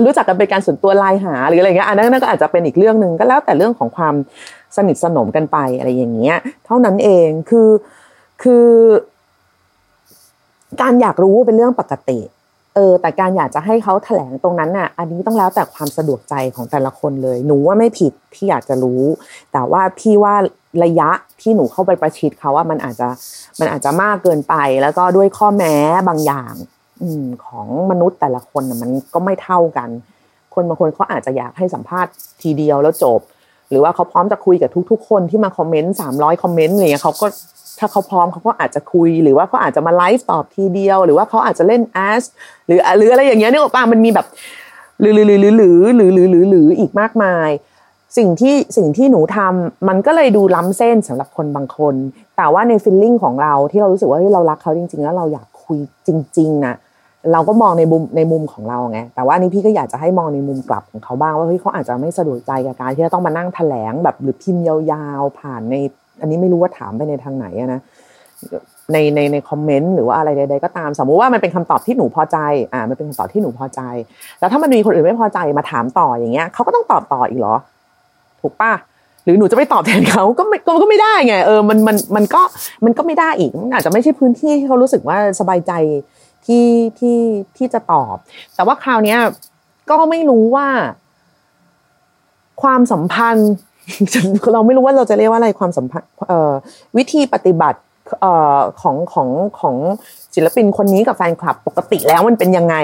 [0.06, 4.15] รู้จักกันเป็นการส่วนตัวไลน์หาหรืออะไรเงี้ยอันนั้นก็อาจจะเป็นอีกเรื่องหนึ่งก็แล้วแต่เรื่องของความ
[4.76, 7.69] สนิทสนมกันไปอะไรอย่างเงี้ย เท่านั้นเองคือ
[8.43, 8.67] คือ
[10.82, 12.19] การอยากรู้เป็นเรื่องปกติ
[12.75, 19.01] เออแต่การอยากจะให้เขาแถลงตรงนั้นน่ะ อันนี้ต้องแล้วแต่ความสะดวกใจของแต่ละคนเลย หนูว่าไม่ผิดที่อยากจะรู้
[19.54, 20.36] แต่ว่าพี่ว่า
[20.84, 21.10] ระยะ
[21.41, 23.08] ที่หนูเข้าไปประชิดเขาว่ามันอาจจะ
[23.60, 25.75] มันอาจจะมากเกินไป แล้วก็ด้วยข้อแม้
[26.08, 26.54] บางอย่าง
[27.01, 29.89] อืมของมนุษย์แต่ละคนมันก็ไม่เท่ากัน
[30.54, 33.19] คนบางคนเขาอาจจะอยากให้สัมภาษณ์ทีเดียวแล้วจบ
[33.69, 37.28] หรือว่าเขาพร้อมจะคุยกับทุก ๆ คนที่มาคอมเมนต์สามร้อยคอมเมนต์อะไรเงี้ยเขาก็
[37.80, 42.24] ถ้าเขาพร้อมเขาก็อาจจะคุย หรือว่าเขาอาจจะมาไลฟ์ตอบทีเดียว หรือว่าเขาอาจจะเล่นแอส
[42.68, 44.26] หรือหรืออะไรอย่างเงี้ยนึกออกป่ะมันมีแบบ
[45.00, 47.50] หรือหรือหรือหรือหรือหรือหรือหรืออีกมากมาย
[48.18, 51.96] สิ่งที่สิ่งที่หนูทำมันก็เลยดูล้ำเส้นสำหรับคนบางคน
[52.38, 56.76] แต่ว่าในฟีลลิ่งของเราที่เรารู้สึกว่าที่เรารักเขาจริง ๆ แล้วเราอยากคุยจริง ๆนะ
[57.34, 65.76] เราก็มองในมุมในมุมของเราไง แต่ว่านี่พี่ก็อยากจะให้มองในมุมกลับของเขาบ้างว่าเฮ้ยเขาอาจจะไม่สะดวกใจกับการที่จะต้องมานั่งแถลงแบบหรือพิมพ์ยาวๆผ่านใน
[66.21, 67.82] อันนี้ไม่รู้ว่าถามไปในทางไหนนะ
[68.93, 72.38] ในในในคอมเมนต์หรือว่าอะไรใด ๆ ก็ตาม สมมุติว่ามันเป็นคำตอบที่หนูพอใจ
[72.73, 73.82] อ่ามันเป็นคำตอบที่หนูพอใจ
[74.39, 77.56] แล้วถ้ามันมีคนอื่นไม่พอใจมาถามต่ออย่างเงี้ยเขาก็ต้องตอบต่ออีกเหรอ
[78.41, 78.73] ถูกปะ
[79.23, 82.41] หรือหนูจะไปตอบแทนเขาก็ไม่ก็ไม่ได้ไงเออมันมันมันก็
[82.86, 85.71] มันก็ไม่ได้อีกอาจจะไม่ใช่พื้นที่ที่เขารู้สึกว่าสบายใจ
[86.45, 86.67] ที่
[86.99, 87.19] ที่
[87.58, 88.15] ที่จะตอบ
[88.56, 89.19] แต่ว่าคราวเนี้ย
[89.89, 90.67] ก็ไม่รู้ว่า
[92.62, 93.51] ความสัมพันธ์
[94.54, 96.10] เราไม่รู้ว่าเราจะเรียกว่าอะไรความสัมพันธ์
[96.98, 97.80] วิธีปฏิบัติ
[98.82, 99.76] ของของของ
[100.36, 102.76] ศิลปินคนนี้กับแฟนคลับ ปกติแล้วมันเป็นยังไง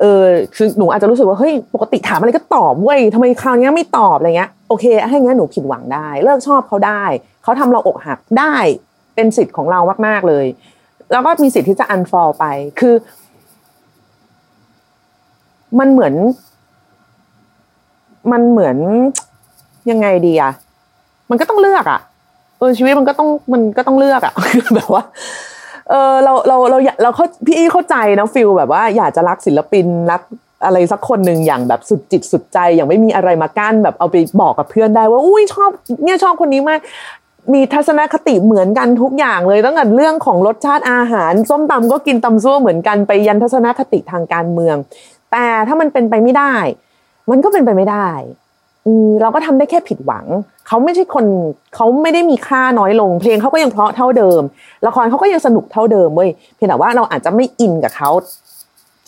[0.00, 0.22] เออ
[0.56, 7.02] คือหนูอาจจะรู้สึกว่าเฮ้ยปกติถามอะไรก็ตอบเว้ยทำไมคราวนี้ไม่ตอบอะไรเงี้ยโอเคให้เงั้นหนูผิดหวังได้ เลิกชอบเขาได้
[7.42, 8.54] เขาทำเราอกหักได้
[9.14, 10.46] เป็นสิทธิ์ของเรามาก ๆเลย
[11.12, 12.44] แล้วก็มีสิทธิ์ที่จะ unfollow ไป
[12.80, 12.94] คือ
[15.78, 16.14] มันเหมือน
[18.32, 18.76] มันเหมือน
[19.90, 20.52] ยังไงดีอะ
[21.30, 22.00] มันก็ต้องเลือกอะ
[22.58, 24.32] เออชีวิตมันก็ต้องมันก็ต้องเลือกอะ
[24.76, 25.02] แบบว่า
[25.90, 30.22] เออเราเราเราเราเขาพี่อีเข้าใจนะฟิลแบบว่าอยากจะรักศิลปินรัก
[30.64, 35.70] อะไรสักคนหนึ่งอย่างแบบสุดจิตสุดใจอย่างไม่มีอะไรมากั้นแบบเอาไปบอกกับเพื่อนได้ว่าอุ้ยชอบ
[36.04, 36.80] เนี่ยชอบคนนี้มาก
[37.54, 44.76] มีทัศนคติเหมือนกันทุกอย่างเลยตั้งแต่เรื่องของรสชาติอาหาร ส้มตำก็กินตำซั่วเหมือนกันไปยันทัศนคติทางการเมือง
[45.32, 46.54] แต่ถ้ามันเป็นไปไม่ได้
[47.30, 48.08] มันก็เป็นไปไม่ได้
[49.20, 50.26] เราก็ทำได้แค่ผิดหวัง
[50.68, 51.24] เขาไม่ใช่คน
[51.74, 54.42] เขาไม่ได้มีค่าน้อยลง เพลงเขาก็ยังเพราะเท่าเดิม
[54.86, 58.10] ละครเขาก็ยังสนุกเท่าเดิมเว้ยเพียงแต่ว่าเราอาจจะไม่อินกับเขา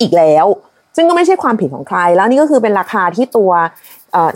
[0.01, 0.47] อีกแล้ว
[0.97, 3.51] ซึ่งก็ไม่ใช่ความผิดของใคร แล้วนี่ก็คือเป็นราคาที่ตัว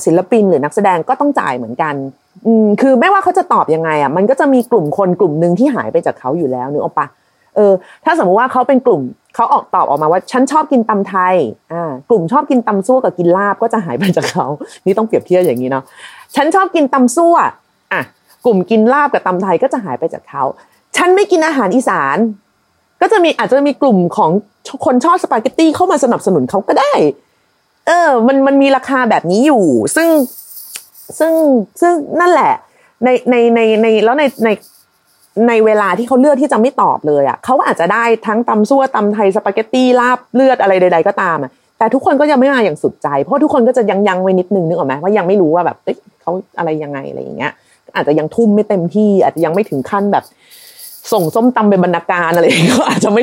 [0.04, 1.94] ศิลปินหรือนักแสดงก็ต้องจ่ายเหมือนกัน
[2.46, 7.06] อืมคือไม่ว่าเขาจะตอบยังไงอะมันก็จะมีกลุ่มคนกลุ่มหนึ่งที่หายไปจากเขาอยู่แล้วนึกออกปะ
[7.60, 7.72] ออ
[8.04, 9.02] ถ้าสมมติว่าเขาเป็นกลุ่ม
[9.34, 11.34] เขาออกตอบออกมาว่า ฉันชอบกินตำไทย
[11.72, 14.46] อ่ากลุ่มชอบกินตำซั่วกับกินลาบก็จะหายไปจากเขา
[14.86, 15.84] นี่ต้องเปรียบเทียบอย่างนี้เนาะ
[16.36, 17.36] ฉันชอบกินตำซั่ว
[17.92, 18.02] อะ
[18.44, 20.42] กลุ่มกินลาบกับตำไทยก็จะหายไปจากเขา
[20.96, 22.16] ฉันไม่กินอาหารอีสาน
[23.00, 24.30] ก็จะมีอาจจะมีกลุ่มของ
[24.84, 26.92] คนชอบสปาเกตตี้เข้ามาสนับสนุนเขาก็ได้
[27.86, 29.64] เออ มันมันมีราคาแบบนี้อยู่
[29.96, 30.08] ซึ่ง
[31.18, 31.32] ซึ่ง
[31.80, 32.52] ซึ่งนั่นแหละ
[33.04, 34.48] ในในในในแล้วในใน
[35.48, 47.52] ในเวลาที่เขาเลือกที่จะไม่ตอบเลยอะเขาอาจจะได้ทั้งตำซั่วตำไทยสปาเกตตี้ลาบเลือดอะไรใด ๆ ก็ตามอะแต่ทุกคนก็ยังไม่มาอย่างสุดใจ เพราะทุกคนก็จะยังยังไว้นิดนึงนึกออกไหมว่ายังไม่รู้ว่าแบบเอ้ยเขาอะไรยังไงอะไรอย่างเงี้ย
[47.96, 50.24] อาจจะยังทุ่มไม่เต็มที่ อาจจะยังไม่ถึงขั้นแบบ
[51.12, 53.22] ส่งส้มตำเป็นบรรณาการอะไรก็อาจจะไม่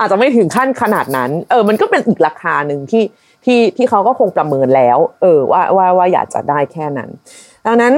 [0.00, 3.04] อาจจะไม่ถึงขั้นขนาดนั้น เออ มันก็เป็นอีกราคาหนึ่งที่
[3.44, 7.10] ที่ที่เขาก็คงประเมินแล้ว เออ ว่าว่าว่าอยากจะได้แค่นั้น
[7.66, 7.94] ดังนั้น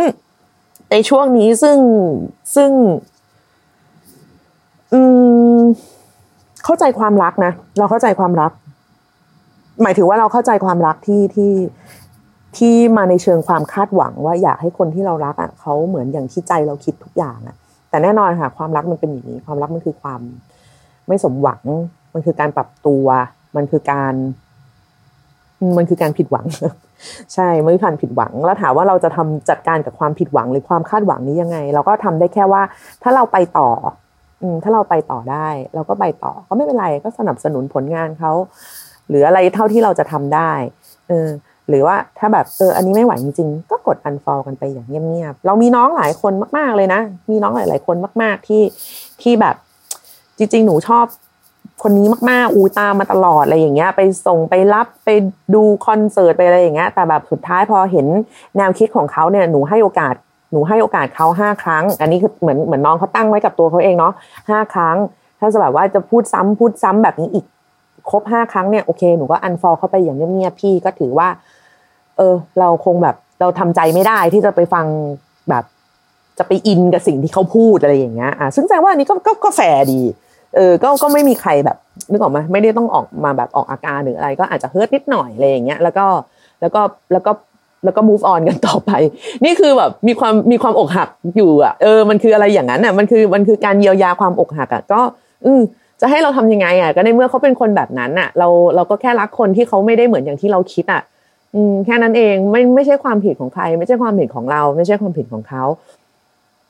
[0.91, 1.79] ในช่วงนี้ซึ่ง
[2.57, 2.71] ซึ่ง
[4.93, 5.01] อื
[5.61, 5.61] ม
[6.65, 8.53] เข้าใจความรักนะเราเข้าใจความรัก
[9.83, 11.53] หมายถึงว่าเราเข้าใจความรักที่ที่
[12.57, 17.57] ที่มาในเชิงความคาดหวัง ว่าอยากให้คนที่เรารักอะเขาเหมือนอย่างที่ใจเราคิดทุกอย่างอะ
[17.91, 20.21] แต่แน่นอนค่ะ ความรักมันเป็นอย่างนี้ ความรักมันคือความ
[21.09, 21.63] ไม่สมหวัง
[22.15, 23.07] มันคือการปรับตัว
[23.57, 24.15] มันคือการ
[25.77, 26.47] มันคือการผิดหวัง
[27.35, 32.63] ใช่ไมันคือการผิดหวัง แล้วถามว่าเราจะทำจัดการกับความผิดหวังหรือความคาดหวังนี้ยังไง เราก็ทำได้แค่ว่า
[33.03, 33.69] ถ้าเราไปต่อ
[34.63, 38.33] ถ้าเราไปต่อได้ เราก็ไปต่อก็ไม่เป็นไรก็สนับสนุนผลงานเขา
[39.09, 40.53] หรืออะไรเท่าที่เราจะทำได้
[41.09, 41.29] เออ
[41.69, 47.01] หรือว่าถ้าแบบเอออันนี้ไม่ไหวจริงๆ ก็กด unfollow กันไปอย่างเงียบๆเรามีน้องหลายคนมากๆเลยนะ
[47.31, 48.63] มีน้องหลายๆคนมาก ๆที่
[49.23, 49.57] ที่แบบ
[50.39, 51.05] จริง ๆ หนูชอบ
[51.83, 55.09] คนนี้มากๆ อูตามมาตลอดอะไรอย่างเงี้ย ไปส่งไปรับไป
[55.55, 58.07] ดูคอนเสิร์ตไปอะไรอย่างเงี้ย แต่แบบสุดท้ายพอเห็น
[58.57, 60.15] แนวคิดของเขาเนี่ยหนูให้โอกาส
[60.51, 64.13] หนูให้โอกาสเขาห้าครั้ง อันนี้คือเหมือนเหมือนน้องเขาตั้งไว้กับตัวเขาเองเนาะ
[64.51, 64.97] ห้าครั้ง
[65.41, 67.45] ถ้าจะแบบว่าจะพูดซ้ำพูดซ้ำแบบนี้อีก
[68.11, 71.29] ครบห้าครั้งเนี่ยโอเคหนูก็อันฟอลเข้าไปอย่างเงียบๆพี่ก็ถือว่า
[72.17, 74.87] เออ เราคงแบบเราทำใจไม่ได้ที่จะไปฟัง
[75.51, 75.65] แบบ
[76.39, 80.01] จะไป in กับสิ่งที่เขาพูดอะไรอย่างเงี้ยอะซึ่งแสดงว่าอันนี้ก็ก็ก็แฟร์ดี
[80.57, 81.77] เออก็ก็ไม่มีใครแบบ
[82.11, 86.07] นึกออกไหมไม่ได้ต้องออกมาแบบออกอาการหรืออะไร ก็อาจจะ hurt นิดหน่อยอะไรอย่างเงี้ยแล้วก็
[86.61, 86.81] แล้วก็
[87.13, 87.33] แล้วก็
[87.85, 88.91] แล้วก็ move on กันต่อไป
[89.45, 95.01] นี่คือแบบมีความมีความอกหักอยู่อะเออมันคืออะไรอย่างนั้นอะมันคือมันคือการเยียวยาความอกหักอะก็
[95.45, 95.61] อืม
[96.01, 101.03] จะให้เราทำยังไงอะก็ในเมื่อเขาเป็นคนแบบนั้นอะ เราเราก็แค่รักคนที่เขาไม่ได้เหมือนอย่างที่เราคิดอะ
[101.55, 105.65] อืมแค่นั้นเองไม่ไม่ใช่ความผิดของใคร ไม่ใช่ความผิดของเรา ไม่ใช่ความผิดของเขา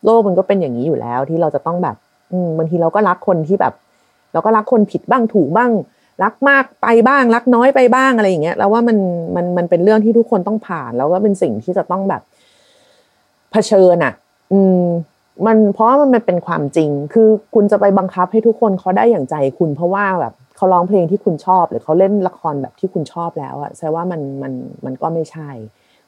[0.04, 1.96] โลกมันก็เป็นอย่างนี้อยู่แล้วที่เราจะต้องแบบ
[2.32, 3.74] อืมบางทีเราก็รักคนที่แบบ
[4.32, 5.70] เราก็รักคนผิดบ้างถูกบ้าง
[6.22, 8.98] รักมากไปบ้างรักน้อยไปบ้างอะไรอย่างเงี้ยแล้วว่ามัน
[9.36, 12.22] มันมันเป็นเรื่องที่ทุกคนต้องผ่าน แล้วก็เป็นสิ่งที่จะต้องแบบ
[13.52, 14.14] เผชิญอะ
[14.52, 14.84] อืม
[15.46, 24.52] มันเพราะมันเป็นความจริง คือคุณจะไปบังคับให้ทุกคนเขาได้อย่างใจคุณเพราะว่าแบบเขาร้องเพลงที่คุณชอบ หรือเขาเล่นละครแบบที่คุณชอบแล้วอะแสดงว่ามันมัน
[24.84, 25.50] มันก็ไม่ใช่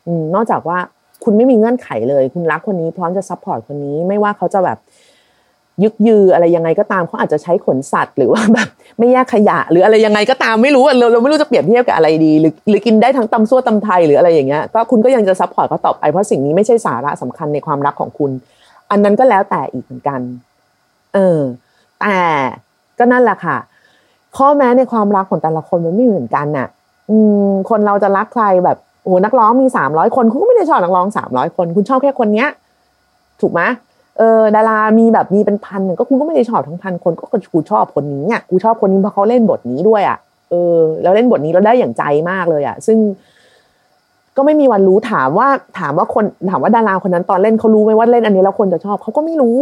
[0.06, 0.78] อืมนอกจากว่า
[1.24, 4.78] คุณไม่มีเงื่อนไขเลย คุณรักคนนี้พร้อมจะ support คนนี้ ไม่ว่าเขาจะแบบ
[5.82, 18.30] ยึกยืออะไรยังไงก็ตามเขาอาจจะใช้ขนสัตว์หรือว่าแบบไม่แยกขยะ หรืออะไรยังไงก็ตามไม่รู้เราเราไม่รู้จะเปรียบเทียบกับอะไรดีหรือหรือกินได้ทั้งตำซั่วตำไทยหรืออะไรอย่างเงี้ยก็คุณก็ยังจะ support เขาต่อไปเพราะสิ่งนี้ไม่ใช่สาระสำคัญในความรักของคุณ
[18.90, 20.20] อันนั้นก็แล้วแต่อีกเหมือนกัน
[21.14, 21.40] เออ
[22.00, 22.18] แต่
[22.98, 23.56] ก็นั่นแหละค่ะ
[24.36, 26.68] ข้อแม้ในความรักของแต่ละคนมันไม่เหมือนกันน่ะ
[27.10, 27.16] อื
[27.48, 32.48] ม คนเราจะรักใครแบบโอ้นักร้องมีสามร้อยคนคุณก็ไม่ได้ชอบนักร้องสามร้อยคน คุณชอบแค่คนเนี้ย
[33.40, 33.60] ถูกไหม
[34.18, 40.18] เออดารามีแบบมีเป็นพันก็คุณก็ไม่ได้ชอบทั้งพันคนก็กูชอบคนนี้อะกูชอบคนนี้เพราะเขาเล่นบทนี้ด้วยอะ
[40.50, 42.98] เออแล้วเล่นบทนี้เราได้อย่างใจมากเลยอะ ซึ่ง
[44.36, 45.48] ก็ไม่มีวันรู้ถามว่า
[45.78, 49.58] ถามว่าคนถามว่าดาราคนนั้นตอนเล่นเขารู้ไหมว่าเล่นอันนี้แล้วคนจะชอบเขาก็ไม่รู้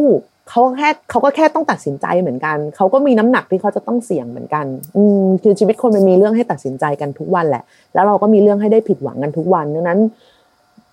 [0.48, 7.62] เขาแค่เขาก็แค่ต้องตัดสินใจเหมือนกันเขาก็มีน้ำหนักที่เขาจะต้องเสี่ยงเหมือนกัน อืมคือชีวิตคนมันมีเรื่องให้ตัดสินใจกันทุกวันแหละ
[7.94, 9.98] แล้วเราก็มีเรื่องให้ได้ผิดหวังกันทุกวันดังนั้น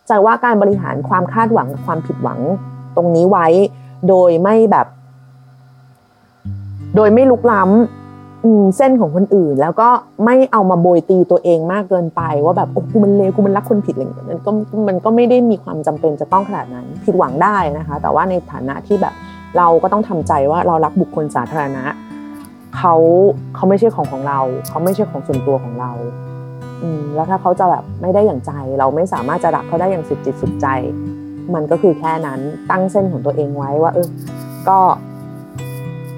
[0.08, 2.40] ใจว่าการบริหารความคาดหวังกับความผิดหวัง
[2.98, 3.48] ตรงนี้ไว้
[4.10, 4.88] โดยไม่แบบ
[6.96, 9.90] โดยไม่ลุกล้ำเส้นของคนอื่น แล้วก็
[10.26, 14.52] ไม่เอามาโบยตีตัวเองมากเกินไป ว่าแบบโอ้กูมันเลวกูมันรักคนผิดอะไรอย่างเงี้ยมันก็
[14.88, 19.14] มันก็ไม่ได้มีความจำเป็นจะต้องขนาดนั้น ผิดหวังได้นะคะ แต่ว่าในฐานะที่แบบ
[19.58, 21.84] เราก็ต้องทำใจว่าเรารักบุคคลสาธารณะ
[22.78, 22.94] เขา
[23.56, 25.92] เขาไม่ใช่ของของเรา เขาไม่ใช่ของส่วนตัวของเรา
[26.84, 30.68] อืมแล้วถ้าเขาจะแบบไม่ได้อย่างใจ เราไม่สามารถจะรักเขาได้อย่างสุดจิตสุดใจ
[31.56, 32.40] มันก็คือแค่นั้น
[32.72, 34.08] ตั้งเส้นของตัวเองไว้ว่า เออ
[34.70, 34.80] ก็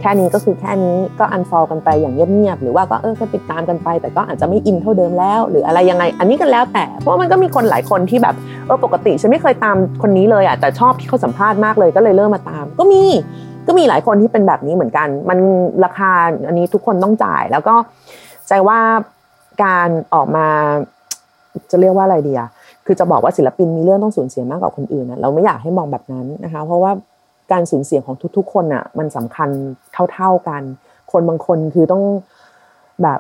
[0.02, 13.02] แค่นี้ก็คือแค่นี้ก็อันฟอลกันไปอย่างเงียบๆหรือว่าก็เออก็ติดตามกันไป แต่ก็อาจจะไม่อินเท่าเดิมแล้ว หรืออะไรยังไง อันนี้ก็แล้วแต่ เพราะมันก็มีคนหลายคนที่แบบเออปกติฉันไม่เคยตามคนนี้เลยอะแต่ชอบที่เขาสัมภาษณ์มากเลยก็เลยเริ่มมาตาม ก็มี
[13.68, 15.40] ก็มีหลายคนที่เป็นแบบนี้เหมือนกัน มัน
[15.86, 16.12] ราคา
[16.48, 17.76] อันนี้ทุกคนต้องจ่าย แล้วก็
[18.48, 18.80] ใจว่า
[19.64, 20.48] การออกมา
[21.72, 22.50] จะเรียกว่าอะไรดีอะ
[22.92, 26.92] คือจะบอกว่าศิลปินมีเรื่องต้องสูญเสียมากกว่าคนอื่นนะเราไม่อยากให้มองแบบนั้นนะคะ เพราะว่า
[27.52, 29.50] การสูญเสียของทุกๆ คนอะมันสำคัญ
[30.14, 30.62] เท่าๆกัน
[31.12, 32.04] คนบางคนคือต้อง
[33.02, 33.20] แบบ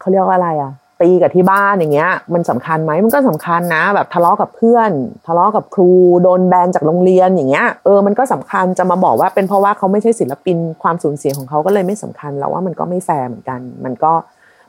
[0.00, 4.90] เขาเรียกว่าอะไรอะตีกับที่บ้านอย่างเงี้ย มันสำคัญไหมมันก็สำคัญนะ แบบทะเลาะกับเพื่อน
[5.26, 5.90] ทะเลาะกับครู
[6.22, 14.12] โดนแบนจากโรงเรียนอย่างเงี้ยเออมันก็สำคัญจะมาบอกว่าเป็นเพราะว่าเขาไม่ใช่ศิลปินความสูญเสียของเขาก็เลยไม่สำคัญเราว่ามันก็ไม่แฟร์เหมือนกัน มันก็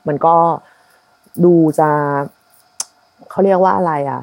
[0.08, 0.34] มันก็
[1.44, 1.90] ดูจะ
[3.30, 4.22] เขาเรียกว่าอะไรอะ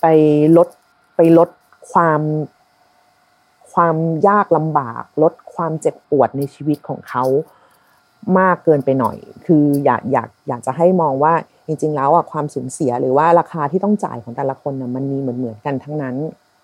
[0.00, 0.06] ไป
[0.56, 0.68] ลด
[1.16, 1.48] ไปลด
[1.92, 2.20] ความ
[3.72, 3.96] ความ
[4.28, 7.24] ยากลำบาก ลดความเจ็บปวดในชีวิตของเขา
[8.38, 11.32] มากเกินไปหน่อย คืออยากอยากอยากจะให้มองว่า
[11.66, 16.16] จริงๆแล้วอะความสูญเสียหรือว่าราคาที่ต้องจ่ายของแต่ละคนน่ะมันมีเหมือนเหมือนกันทั้งนั้น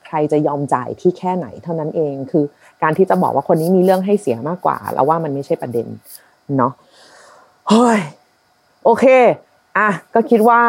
[0.07, 2.45] ใครจะยอมจ่ายที่แค่ไหนเท่านั้นเอง คือ
[2.83, 5.87] การที่จะบอกว่าคนนี้มีเรื่องให้เสียมากกว่า แล้วว่ามันไม่ใช่ประเด็น
[6.57, 6.73] เนาะ
[7.69, 8.01] เฮ้ย
[8.85, 9.05] โอเค
[9.79, 10.63] อะก็คิดว่า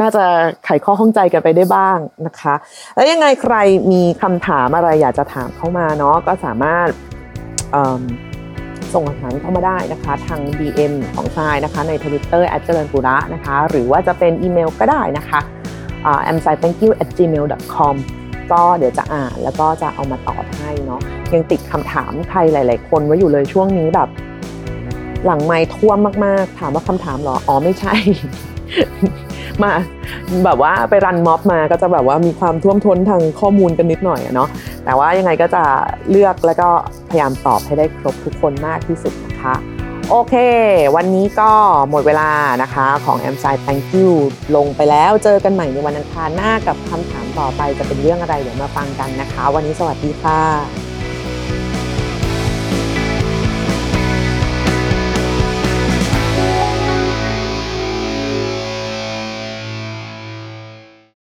[0.00, 0.24] น่าจะ
[0.64, 2.54] ไขข้อข้องใจกันไปได้บ้างนะคะ
[2.94, 3.56] แล้วยังไงใคร
[3.92, 6.88] มีคำถามอะไรอยากจะถามเข้ามาเนาะก็สามารถ
[8.94, 15.40] ส่งคำถามเข้ามาได้นะคะ ทาง DM ของทรายนะคะ ใน Twitter แอดเจริญปุระนะคะ หรือว่าจะเป็นอีเมลก็ได้นะคะ
[16.30, 17.94] a m s i t h a n k y o u at gmail com
[18.52, 21.00] ก็เดี๋ยวจะอ่านแล้วก็จะเอามาตอบให้เนาะ
[21.32, 24.08] ยังติดคำถามใครหลาย ๆ คนไว้อยู่เลยช่วงนี้แบบ
[25.26, 27.94] หลังไม้ท่วมมาก ๆ ถามว่าคำถามหรอ อ๋อไม่ใช่
[29.64, 29.72] มา
[30.44, 34.48] แบบว่าไปรันม็อบมาก็จะแบบว่ามีความท่วมท้นทางข้อมูลกันนิดหน่อยเนาะ
[34.84, 35.62] แต่ว่ายังไงก็จะ
[36.10, 36.68] เลือกแล้วก็
[37.08, 39.54] พยายามตอบให้ได้ครบทุกคนมากที่สุดนะคะ
[40.10, 40.34] โอเค
[40.96, 41.50] วันนี้ก็
[41.90, 42.30] หมดเวลา
[42.62, 44.10] นะคะของ a m s i d Thank you
[44.56, 50.87] ลงไปแล้วเจอกันใหม่ในวันอังคารหน้ากับคำถามต่อไปจะเป็นเรื่องอะไรเดี๋ยวมาฟังกันนะคะ วันนี้สวัสดีค่ะ